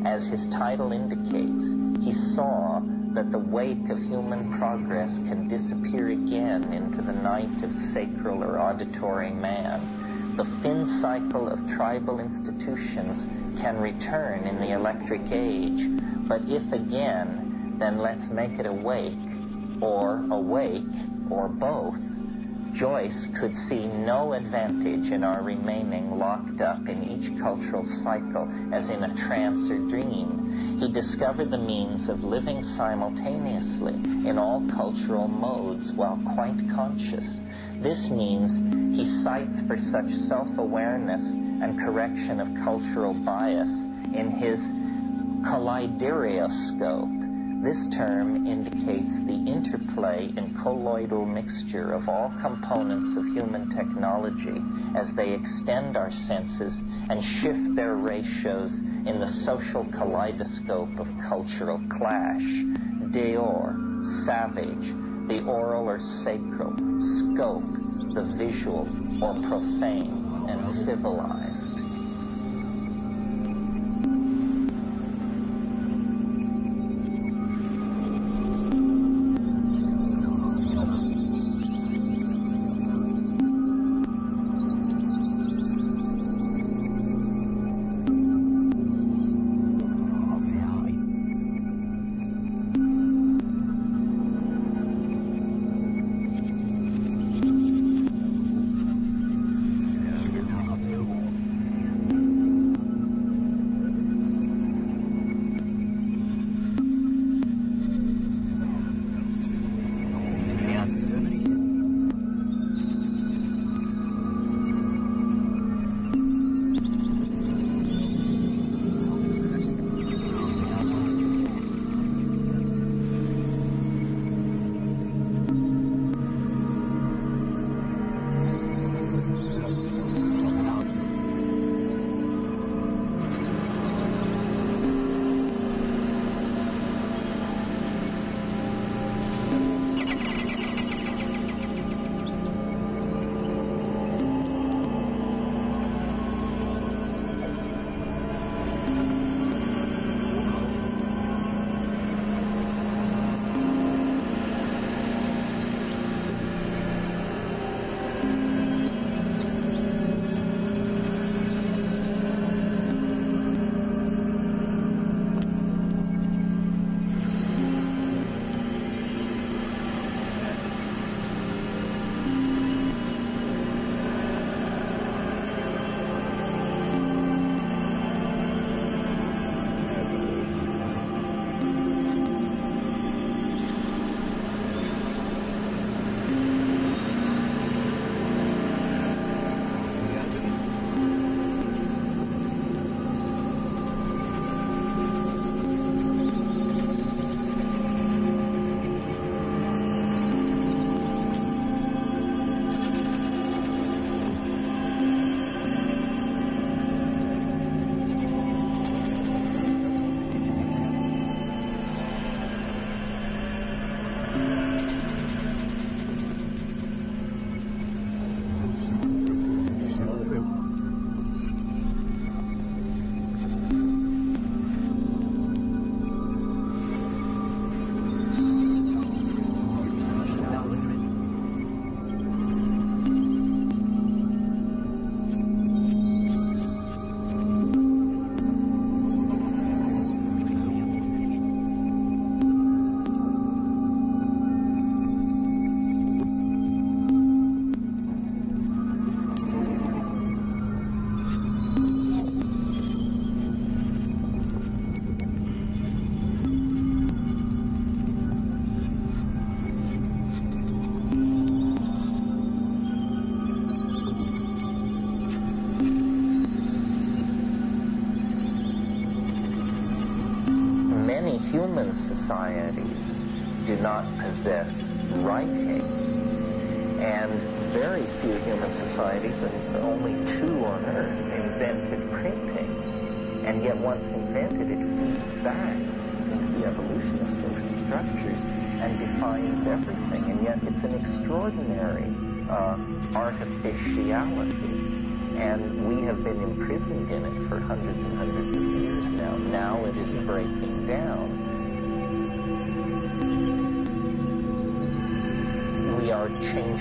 As 0.04 0.26
his 0.26 0.48
title 0.48 0.90
indicates, 0.90 1.64
he 2.02 2.12
saw 2.34 2.82
that 3.14 3.30
the 3.30 3.38
wake 3.38 3.88
of 3.88 3.98
human 3.98 4.58
progress 4.58 5.16
can 5.28 5.46
disappear 5.46 6.10
again 6.10 6.72
into 6.72 7.02
the 7.02 7.12
night 7.12 7.62
of 7.62 7.72
sacral 7.94 8.42
or 8.42 8.58
auditory 8.58 9.30
man. 9.30 10.34
The 10.36 10.44
fin 10.62 10.86
cycle 11.00 11.48
of 11.48 11.58
tribal 11.76 12.18
institutions 12.18 13.26
can 13.60 13.80
return 13.80 14.44
in 14.44 14.58
the 14.58 14.72
electric 14.72 15.22
age, 15.30 16.00
but 16.28 16.42
if 16.48 16.72
again, 16.72 17.76
then 17.78 17.98
let's 17.98 18.28
make 18.30 18.58
it 18.58 18.66
awake, 18.66 19.14
or 19.80 20.24
awake, 20.32 20.82
or 21.30 21.48
both. 21.48 22.17
Joyce 22.74 23.26
could 23.40 23.56
see 23.56 23.86
no 23.86 24.34
advantage 24.34 25.10
in 25.10 25.24
our 25.24 25.42
remaining 25.42 26.18
locked 26.18 26.60
up 26.60 26.86
in 26.88 27.02
each 27.04 27.38
cultural 27.40 27.84
cycle 28.02 28.48
as 28.72 28.88
in 28.88 29.02
a 29.02 29.26
trance 29.26 29.70
or 29.70 29.78
dream. 29.88 30.78
He 30.78 30.92
discovered 30.92 31.50
the 31.50 31.58
means 31.58 32.08
of 32.08 32.22
living 32.22 32.62
simultaneously 32.62 33.94
in 34.28 34.38
all 34.38 34.64
cultural 34.68 35.26
modes 35.26 35.92
while 35.92 36.20
quite 36.34 36.58
conscious. 36.74 37.40
This 37.76 38.10
means 38.10 38.96
he 38.96 39.22
cites 39.22 39.60
for 39.66 39.76
such 39.76 40.10
self-awareness 40.28 41.34
and 41.62 41.78
correction 41.80 42.40
of 42.40 42.48
cultural 42.64 43.14
bias 43.14 43.70
in 44.14 44.30
his 44.30 44.60
collideorscape. 45.44 47.17
This 47.60 47.88
term 47.88 48.46
indicates 48.46 49.18
the 49.26 49.34
interplay 49.34 50.32
and 50.36 50.56
colloidal 50.62 51.26
mixture 51.26 51.92
of 51.92 52.08
all 52.08 52.32
components 52.40 53.16
of 53.16 53.24
human 53.26 53.68
technology 53.70 54.62
as 54.94 55.12
they 55.16 55.32
extend 55.34 55.96
our 55.96 56.12
senses 56.12 56.72
and 57.10 57.20
shift 57.42 57.74
their 57.74 57.96
ratios 57.96 58.72
in 59.06 59.18
the 59.18 59.32
social 59.44 59.84
kaleidoscope 59.86 61.00
of 61.00 61.08
cultural 61.28 61.80
clash. 61.90 62.46
Deor, 63.10 63.74
savage, 64.24 64.94
the 65.26 65.42
oral 65.44 65.88
or 65.88 65.98
sacral, 65.98 66.72
scope, 67.26 67.66
the 68.14 68.34
visual 68.38 68.86
or 69.20 69.34
profane 69.34 70.46
and 70.48 70.64
civilized. 70.86 71.57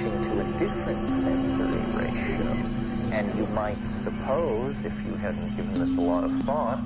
Are 0.01 0.23
to 0.23 0.39
a 0.39 0.57
different 0.57 1.07
sensory 1.23 1.81
ratio. 1.95 2.45
And 3.11 3.35
you 3.37 3.47
might 3.47 3.77
suppose, 4.03 4.75
if 4.85 4.93
you 5.05 5.15
hadn't 5.15 5.55
given 5.55 5.73
this 5.73 5.97
a 5.97 6.01
lot 6.01 6.23
of 6.23 6.31
thought, 6.43 6.79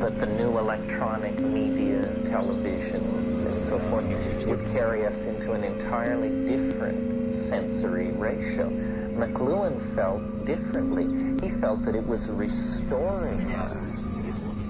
that 0.00 0.18
the 0.18 0.26
new 0.26 0.58
electronic 0.58 1.38
media, 1.40 2.02
television, 2.26 3.02
and 3.46 3.68
so 3.68 3.78
forth 3.88 4.06
would 4.46 4.66
carry 4.72 5.06
us 5.06 5.16
into 5.22 5.52
an 5.52 5.64
entirely 5.64 6.30
different 6.46 7.48
sensory 7.48 8.10
ratio. 8.12 8.68
McLuhan 9.14 9.94
felt 9.94 10.44
differently. 10.44 11.06
He 11.46 11.54
felt 11.60 11.84
that 11.84 11.94
it 11.94 12.06
was 12.06 12.26
restoring 12.28 13.52
us 13.52 13.76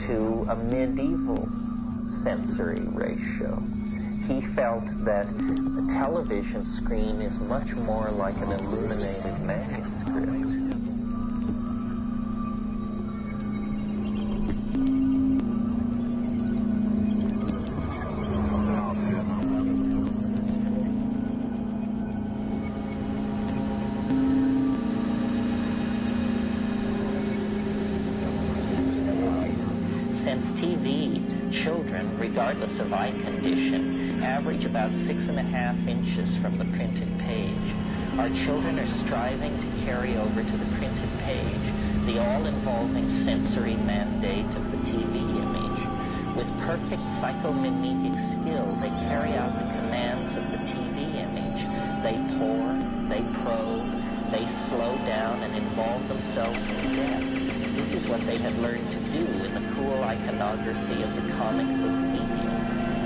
to 0.06 0.46
a 0.50 0.56
medieval 0.56 1.48
sensory 2.22 2.80
ratio. 2.80 3.62
He 4.26 4.40
felt 4.54 4.84
that 5.04 5.26
a 5.26 6.00
television 6.00 6.64
screen 6.64 7.20
is 7.20 7.34
much 7.40 7.68
more 7.74 8.08
like 8.12 8.36
an 8.36 8.52
illuminated 8.52 9.40
manuscript. 9.40 9.92
Since 30.22 30.46
TV, 30.60 31.21
children, 31.52 32.18
regardless 32.18 32.78
of 32.80 32.92
eye 32.92 33.12
condition, 33.12 34.22
average 34.22 34.64
about 34.64 34.90
six 35.06 35.22
and 35.24 35.38
a 35.38 35.42
half 35.42 35.76
inches 35.86 36.36
from 36.38 36.56
the 36.56 36.64
printed 36.76 37.18
page. 37.20 38.18
Our 38.18 38.28
children 38.44 38.78
are 38.78 39.06
striving 39.06 39.52
to 39.60 39.84
carry 39.84 40.16
over 40.16 40.42
to 40.42 40.56
the 40.56 40.76
printed 40.76 41.10
page 41.20 41.82
the 42.06 42.18
all-involving 42.18 43.08
sensory 43.24 43.76
mandate 43.76 44.50
of 44.56 44.64
the 44.72 44.78
TV 44.90 45.22
image. 45.38 46.36
With 46.36 46.48
perfect 46.66 47.02
psychomimetic 47.22 48.16
skill, 48.34 48.74
they 48.82 48.90
carry 49.06 49.34
out 49.34 49.52
the 49.52 49.66
commands 49.80 50.36
of 50.36 50.50
the 50.50 50.58
TV 50.66 51.14
image. 51.14 51.62
They 52.02 52.18
pour, 52.38 52.74
they 53.08 53.22
probe, 53.44 53.86
they 54.32 54.44
slow 54.68 54.96
down 55.06 55.44
and 55.44 55.54
involve 55.54 56.08
themselves 56.08 56.58
in 56.58 56.96
depth. 56.96 57.76
This 57.76 58.02
is 58.02 58.08
what 58.08 58.20
they 58.26 58.38
had 58.38 58.58
learned 58.58 58.90
to 58.90 59.01
do 59.12 59.26
in 59.44 59.52
the 59.52 59.74
cool 59.74 60.02
iconography 60.02 61.02
of 61.02 61.12
the 61.14 61.32
comic 61.36 61.68
book 61.68 61.96
medium. 62.16 62.52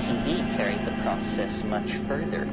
TV 0.07 0.55
carried 0.55 0.79
the 0.87 0.95
process 1.03 1.63
much 1.65 1.91
further. 2.07 2.47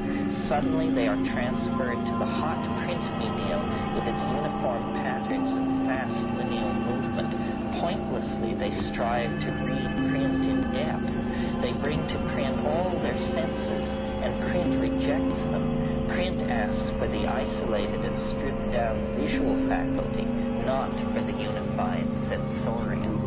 Suddenly 0.49 0.91
they 0.91 1.07
are 1.07 1.15
transferred 1.31 2.03
to 2.03 2.13
the 2.19 2.27
hot 2.27 2.59
print 2.83 2.99
medium 3.15 3.63
with 3.95 4.03
its 4.11 4.19
uniform 4.35 4.91
patterns 4.99 5.51
and 5.55 5.87
fast 5.87 6.37
lineal 6.37 6.73
movement. 6.83 7.31
Pointlessly 7.79 8.55
they 8.55 8.71
strive 8.91 9.31
to 9.39 9.51
read 9.63 9.87
print 10.11 10.43
in 10.43 10.59
depth. 10.75 11.61
They 11.61 11.71
bring 11.79 12.05
to 12.09 12.17
print 12.35 12.59
all 12.67 12.89
their 12.99 13.17
senses, 13.31 13.87
and 14.19 14.35
print 14.51 14.81
rejects 14.81 15.39
them. 15.47 16.07
Print 16.09 16.41
asks 16.51 16.89
for 16.99 17.07
the 17.07 17.25
isolated 17.25 18.03
and 18.03 18.17
stripped 18.35 18.71
down 18.73 18.99
visual 19.15 19.55
faculty, 19.69 20.25
not 20.65 20.91
for 21.13 21.21
the 21.21 21.33
unified 21.39 22.07
sensorium. 22.27 23.24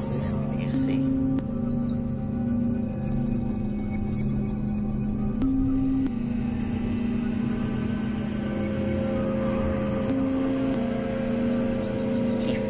He 0.86 0.94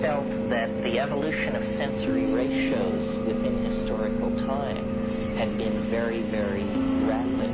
felt 0.00 0.28
that 0.48 0.82
the 0.82 0.98
evolution 0.98 1.54
of 1.54 1.62
sensory 1.76 2.24
ratios 2.32 3.16
within 3.26 3.64
historical 3.64 4.30
time 4.38 5.36
had 5.36 5.56
been 5.58 5.84
very, 5.90 6.22
very 6.22 6.64
rapid. 7.04 7.50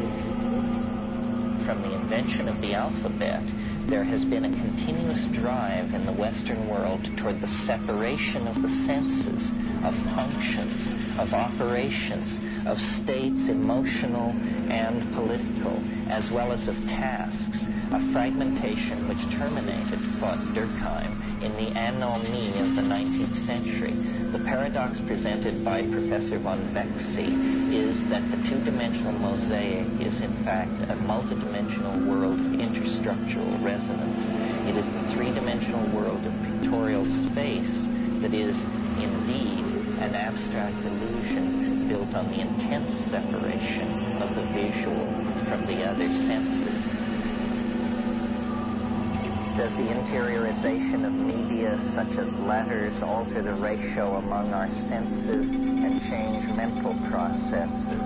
From 1.67 1.83
the 1.83 1.95
invention 1.95 2.49
of 2.49 2.61
the 2.61 2.75
alphabet, 2.75 3.43
there 3.89 4.05
has 4.05 4.25
been 4.25 4.45
a 4.45 4.51
continuous 4.51 5.27
drive 5.33 5.93
in 5.95 6.07
the 6.07 6.13
Western 6.13 6.69
world 6.69 7.05
toward 7.19 7.41
the 7.41 7.49
separation 7.67 8.47
of 8.47 8.63
the 8.63 8.69
senses, 8.87 9.51
of 9.85 9.95
functions, 10.15 11.19
of 11.19 11.35
operations, 11.35 12.39
of 12.67 12.79
states 13.03 13.49
emotional 13.49 14.31
and 14.73 15.15
political, 15.15 15.83
as 16.09 16.31
well 16.31 16.53
as 16.53 16.67
of 16.69 16.77
tasks, 16.89 17.59
a 17.93 18.13
fragmentation 18.13 19.07
which 19.09 19.21
terminated, 19.37 20.01
thought 20.19 20.39
Durkheim, 20.55 21.13
in 21.43 21.53
the 21.57 21.79
anomie 21.79 22.49
of 22.61 22.75
the 22.75 22.83
19th 22.83 23.47
century. 23.47 23.93
The 24.33 24.39
paradox 24.39 24.99
presented 25.03 25.63
by 25.65 25.83
Professor 25.83 26.39
von 26.39 26.61
Békésy 26.73 27.75
is 27.75 27.95
that 28.09 28.25
the 28.31 28.37
two-dimensional 28.49 29.13
mosaic 29.13 29.87
is 30.01 30.21
in 30.21 30.35
fact 30.45 30.73
a 30.85 30.97
multidimensional 31.05 32.07
world 32.07 32.41
of 32.41 32.47
interstructural 32.47 33.63
resonance. 33.63 34.21
It 34.67 34.77
is 34.77 34.87
the 34.87 35.15
three-dimensional 35.15 35.87
world 35.95 36.25
of 36.25 36.33
pictorial 36.43 37.05
space 37.27 37.71
that 38.23 38.33
is 38.33 38.57
an 40.05 40.15
abstract 40.15 40.77
illusion 40.85 41.89
built 41.89 42.15
on 42.15 42.29
the 42.29 42.41
intense 42.41 43.11
separation 43.11 44.21
of 44.21 44.35
the 44.35 44.43
visual 44.53 45.07
from 45.49 45.65
the 45.65 45.83
other 45.83 46.13
senses. 46.13 46.85
Does 49.57 49.75
the 49.77 49.85
interiorization 49.85 51.07
of 51.07 51.13
media 51.15 51.81
such 51.95 52.19
as 52.19 52.31
letters 52.41 53.03
alter 53.03 53.41
the 53.41 53.55
ratio 53.55 54.17
among 54.17 54.53
our 54.53 54.71
senses 54.71 55.51
and 55.51 56.03
change 56.03 56.45
mental 56.55 56.95
processes? 57.09 58.05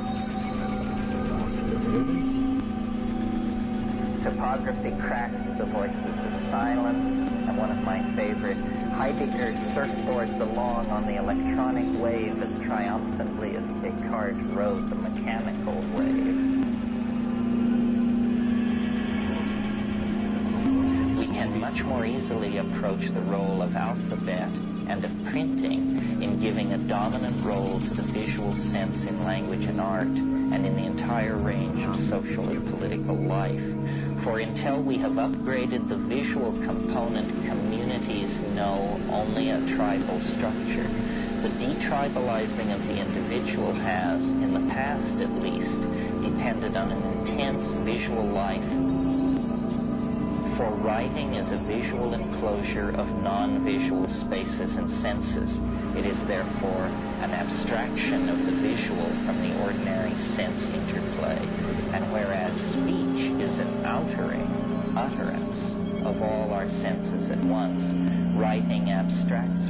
Typography 4.22 4.92
cracked 5.00 5.58
the 5.58 5.64
voices 5.64 6.18
of 6.26 6.50
silence, 6.52 7.28
and 7.48 7.58
one 7.58 7.72
of 7.72 7.82
my 7.82 8.04
favorite, 8.14 8.58
Heidegger 8.92 9.52
surfboards 9.74 10.40
along 10.40 10.90
on 10.90 11.06
the 11.06 11.16
electronic 11.16 12.00
wave 12.00 12.42
as 12.42 12.64
triumphantly 12.66 13.56
as 13.56 13.64
Descartes 13.82 14.40
rode 14.52 14.90
the 14.90 14.96
mechanical 14.96 15.74
wave. 15.94 16.36
We 21.18 21.26
can 21.26 21.60
much 21.60 21.82
more 21.84 22.04
easily 22.04 22.58
approach 22.58 23.08
the 23.12 23.22
role 23.22 23.62
of 23.62 23.76
alphabet 23.76 24.50
and 24.88 25.04
of 25.04 25.24
printing 25.26 26.22
in 26.22 26.40
giving 26.40 26.72
a 26.72 26.78
dominant 26.78 27.44
role 27.44 27.80
to 27.80 27.94
the 27.94 28.02
visual 28.02 28.52
sense 28.54 29.02
in 29.02 29.24
language 29.24 29.64
and 29.64 29.80
art 29.80 30.06
and 30.06 30.66
in 30.66 30.74
the 30.76 30.84
entire 30.84 31.36
range 31.36 31.84
of 31.84 32.04
social 32.08 32.48
and 32.48 32.68
political 32.70 33.14
life. 33.14 33.60
For 34.28 34.40
until 34.40 34.82
we 34.82 34.98
have 34.98 35.12
upgraded 35.12 35.88
the 35.88 35.96
visual 35.96 36.52
component, 36.52 37.30
communities 37.48 38.30
know 38.54 39.00
only 39.10 39.48
a 39.48 39.74
tribal 39.74 40.20
structure. 40.20 40.86
The 41.40 41.48
detribalizing 41.56 42.74
of 42.74 42.86
the 42.88 42.98
individual 43.00 43.72
has, 43.72 44.22
in 44.22 44.52
the 44.52 44.70
past 44.74 45.22
at 45.22 45.32
least, 45.40 45.80
depended 46.20 46.76
on 46.76 46.92
an 46.92 47.26
intense 47.26 47.68
visual 47.86 48.26
life 48.26 48.70
for 50.58 50.74
writing 50.82 51.34
is 51.36 51.52
a 51.52 51.56
visual 51.56 52.12
enclosure 52.12 52.90
of 52.90 53.06
non-visual 53.22 54.08
spaces 54.08 54.74
and 54.74 54.90
senses. 55.00 55.56
It 55.96 56.04
is 56.04 56.20
therefore 56.26 56.86
an 57.22 57.30
abstraction 57.30 58.28
of 58.28 58.44
the 58.44 58.52
visual 58.52 59.08
from 59.24 59.40
the 59.40 59.56
ordinary 59.62 60.14
sense 60.34 60.60
interplay. 60.74 61.38
And 61.94 62.12
whereas 62.12 62.67
outering, 63.98 64.46
utterance 64.96 66.06
of 66.06 66.22
all 66.22 66.52
our 66.52 66.68
senses 66.68 67.32
at 67.32 67.44
once, 67.46 67.82
writing 68.38 68.90
abstracts 68.90 69.67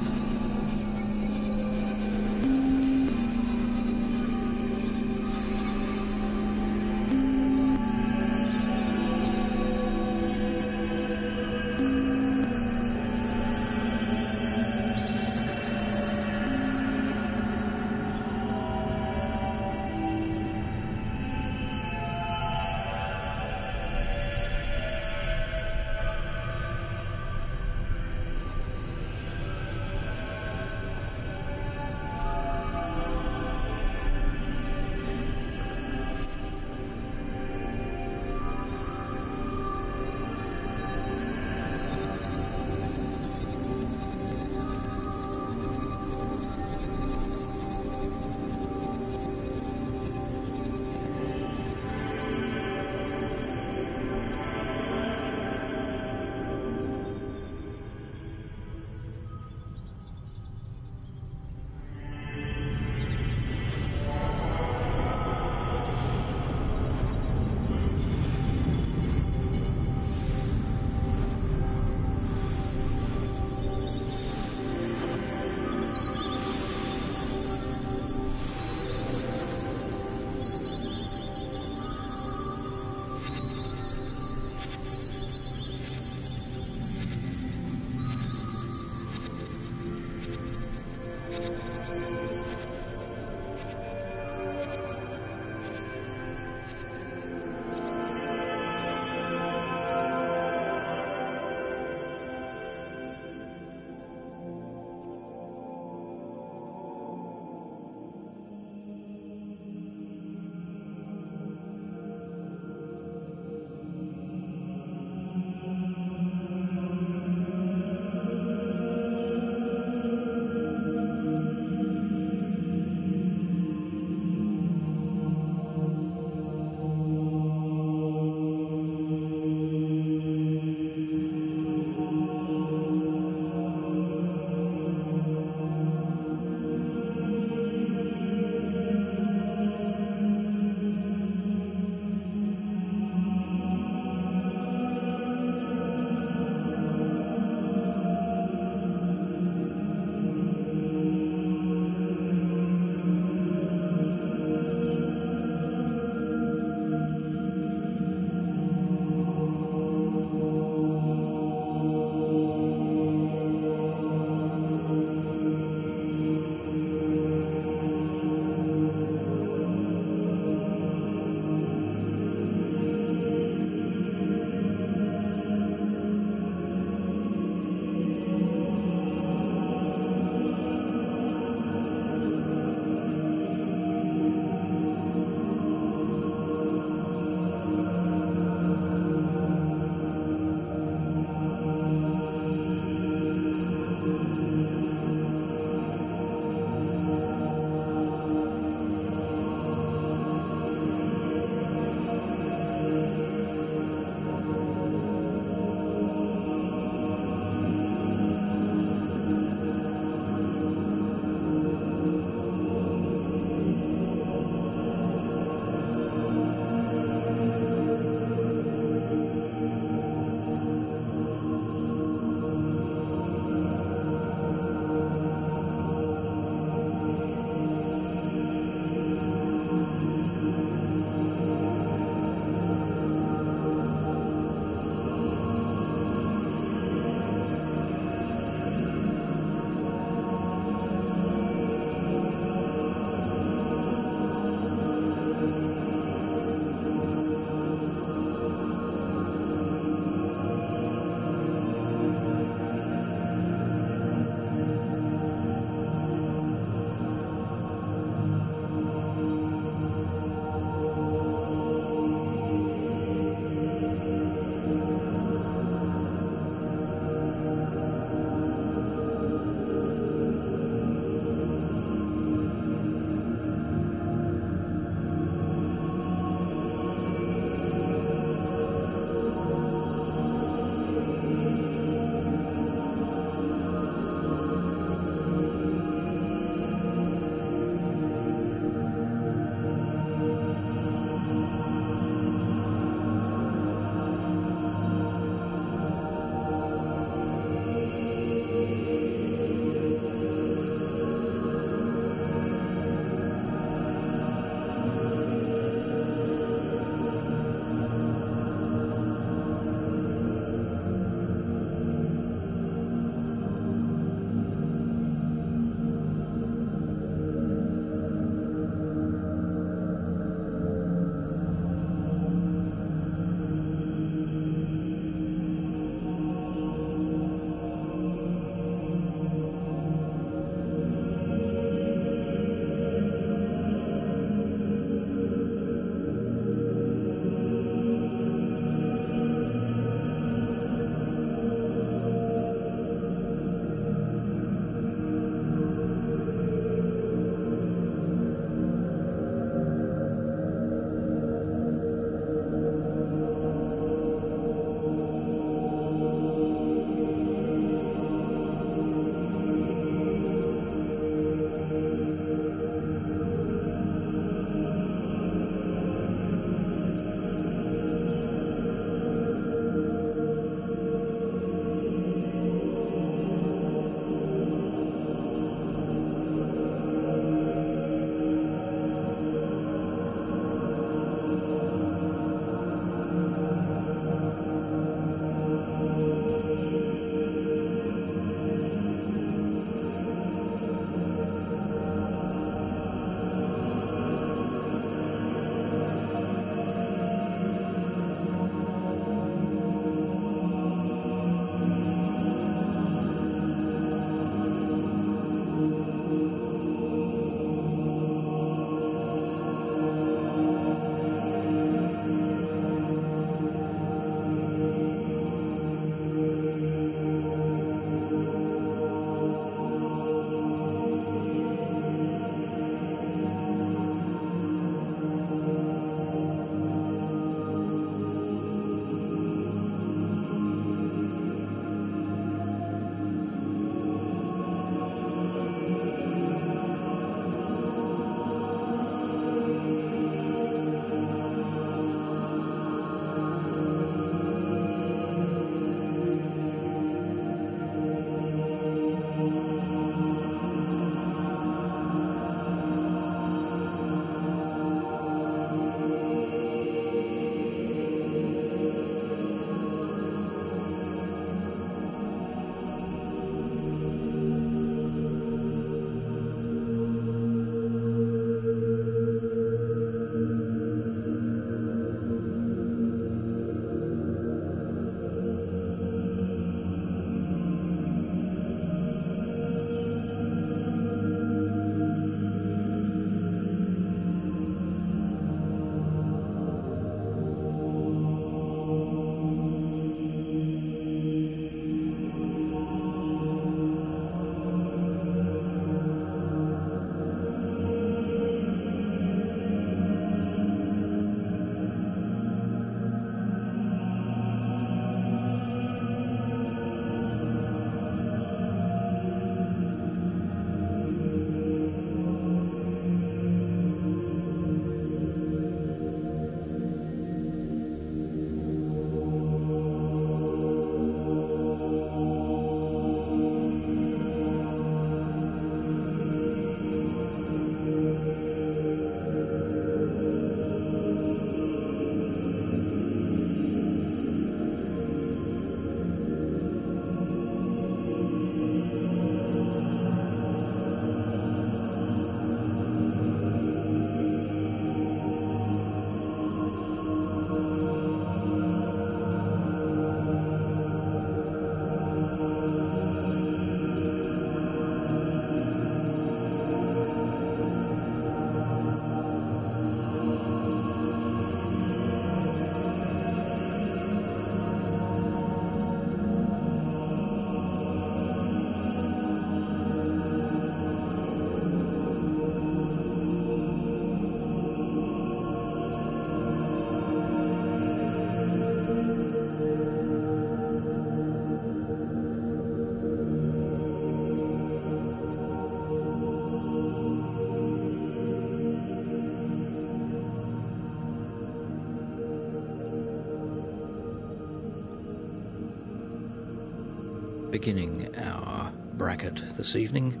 beginning 597.34 597.92
our 597.96 598.52
bracket 598.74 599.36
this 599.36 599.56
evening 599.56 600.00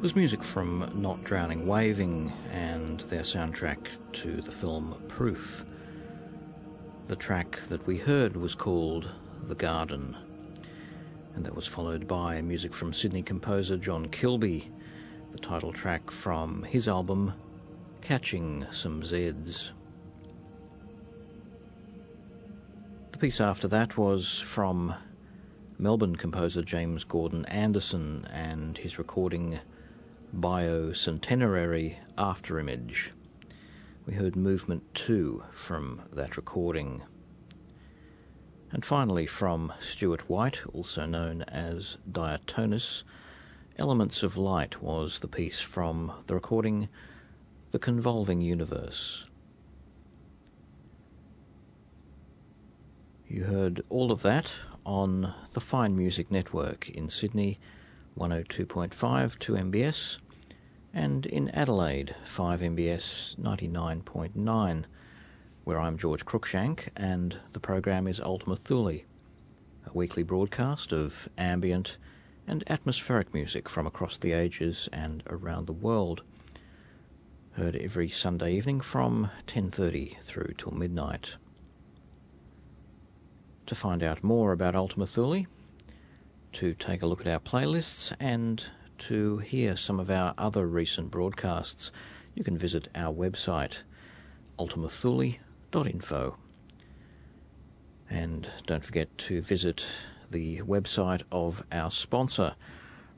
was 0.00 0.14
music 0.14 0.40
from 0.40 0.88
Not 0.94 1.24
Drowning 1.24 1.66
Waving 1.66 2.32
and 2.52 3.00
their 3.00 3.22
soundtrack 3.22 3.88
to 4.12 4.40
the 4.40 4.52
film 4.52 4.94
Proof. 5.08 5.64
The 7.08 7.16
track 7.16 7.58
that 7.70 7.84
we 7.88 7.96
heard 7.96 8.36
was 8.36 8.54
called 8.54 9.10
The 9.48 9.56
Garden, 9.56 10.16
and 11.34 11.44
that 11.44 11.56
was 11.56 11.66
followed 11.66 12.06
by 12.06 12.40
music 12.40 12.72
from 12.72 12.92
Sydney 12.92 13.22
composer 13.22 13.76
John 13.76 14.06
Kilby, 14.06 14.70
the 15.32 15.38
title 15.38 15.72
track 15.72 16.08
from 16.08 16.62
his 16.62 16.86
album 16.86 17.32
Catching 18.00 18.64
Some 18.70 19.02
Zeds. 19.02 19.72
The 23.10 23.18
piece 23.18 23.40
after 23.40 23.66
that 23.66 23.98
was 23.98 24.38
from 24.38 24.94
Melbourne 25.76 26.14
composer 26.14 26.62
James 26.62 27.02
Gordon 27.02 27.44
Anderson 27.46 28.28
and 28.30 28.78
his 28.78 28.96
recording 28.96 29.58
Biocentenary 30.32 31.96
Afterimage. 32.16 33.10
We 34.06 34.14
heard 34.14 34.36
Movement 34.36 34.94
2 34.94 35.42
from 35.50 36.02
that 36.12 36.36
recording. 36.36 37.02
And 38.70 38.84
finally, 38.84 39.26
from 39.26 39.72
Stuart 39.80 40.28
White, 40.28 40.60
also 40.72 41.06
known 41.06 41.42
as 41.42 41.98
Diatonus, 42.10 43.02
Elements 43.76 44.22
of 44.22 44.36
Light 44.36 44.80
was 44.80 45.18
the 45.18 45.28
piece 45.28 45.58
from 45.58 46.12
the 46.28 46.34
recording 46.34 46.88
The 47.72 47.80
Convolving 47.80 48.40
Universe. 48.40 49.24
You 53.26 53.44
heard 53.44 53.82
all 53.88 54.12
of 54.12 54.22
that 54.22 54.52
on 54.84 55.32
the 55.52 55.60
Fine 55.60 55.96
Music 55.96 56.30
Network 56.30 56.88
in 56.90 57.08
Sydney, 57.08 57.58
102.5 58.18 58.90
2MBS, 58.90 60.18
and 60.92 61.26
in 61.26 61.48
Adelaide, 61.50 62.14
5MBS 62.24 63.36
99.9, 63.36 64.84
where 65.64 65.80
I'm 65.80 65.98
George 65.98 66.24
Cruikshank, 66.24 66.88
and 66.96 67.36
the 67.52 67.60
program 67.60 68.06
is 68.06 68.20
Ultima 68.20 68.56
Thule, 68.56 68.88
a 68.88 69.92
weekly 69.92 70.22
broadcast 70.22 70.92
of 70.92 71.28
ambient 71.38 71.96
and 72.46 72.62
atmospheric 72.68 73.32
music 73.32 73.68
from 73.68 73.86
across 73.86 74.18
the 74.18 74.32
ages 74.32 74.88
and 74.92 75.22
around 75.28 75.66
the 75.66 75.72
world. 75.72 76.22
Heard 77.52 77.76
every 77.76 78.08
Sunday 78.08 78.54
evening 78.54 78.80
from 78.80 79.30
10:30 79.46 80.18
through 80.22 80.54
till 80.58 80.72
midnight. 80.72 81.36
To 83.66 83.74
find 83.74 84.02
out 84.02 84.22
more 84.22 84.52
about 84.52 84.74
Ultima 84.74 85.06
Thule, 85.06 85.46
to 86.52 86.74
take 86.74 87.02
a 87.02 87.06
look 87.06 87.22
at 87.22 87.26
our 87.26 87.40
playlists, 87.40 88.12
and 88.20 88.62
to 88.98 89.38
hear 89.38 89.74
some 89.74 89.98
of 89.98 90.10
our 90.10 90.34
other 90.36 90.66
recent 90.66 91.10
broadcasts, 91.10 91.90
you 92.34 92.44
can 92.44 92.58
visit 92.58 92.88
our 92.94 93.10
website, 93.12 93.78
ultimathule.info. 94.58 96.36
And 98.10 98.50
don't 98.66 98.84
forget 98.84 99.16
to 99.18 99.40
visit 99.40 99.86
the 100.30 100.60
website 100.62 101.22
of 101.32 101.64
our 101.72 101.90
sponsor, 101.90 102.54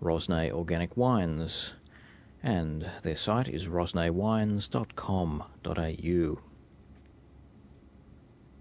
Rosnay 0.00 0.52
Organic 0.52 0.96
Wines, 0.96 1.74
and 2.42 2.88
their 3.02 3.16
site 3.16 3.48
is 3.48 3.66
rosnaywines.com.au. 3.66 6.45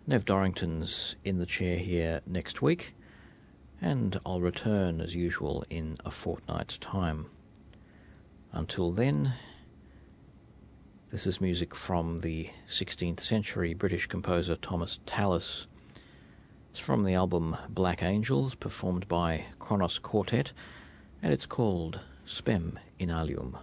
Nev 0.07 0.23
Dorrington's 0.23 1.15
in 1.23 1.40
the 1.40 1.48
chair 1.48 1.80
here 1.80 2.22
next 2.27 2.61
week, 2.61 2.94
and 3.82 4.19
I'll 4.23 4.40
return 4.40 5.02
as 5.02 5.15
usual 5.15 5.65
in 5.68 5.98
a 6.06 6.11
fortnight's 6.11 6.77
time. 6.77 7.26
Until 8.52 8.91
then, 8.91 9.34
this 11.10 11.26
is 11.26 11.41
music 11.41 11.73
from 11.73 12.19
the 12.19 12.52
16th 12.69 13.19
century 13.19 13.73
British 13.73 14.06
composer 14.06 14.56
Thomas 14.56 14.99
Tallis. 15.07 15.65
It's 16.69 16.80
from 16.80 17.03
the 17.03 17.15
album 17.15 17.57
Black 17.68 18.03
Angels, 18.03 18.53
performed 18.53 19.07
by 19.07 19.45
Kronos 19.57 19.98
Quartet, 19.98 20.52
and 21.23 21.34
it's 21.34 21.48
called 21.48 21.99
Spem 22.27 22.77
in 22.99 23.10
Alium. 23.10 23.57